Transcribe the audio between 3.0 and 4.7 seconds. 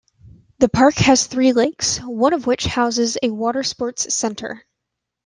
a watersports centre.